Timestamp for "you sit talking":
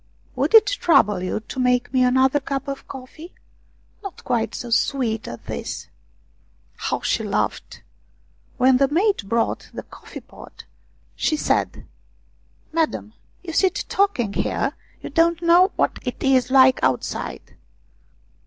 13.43-14.33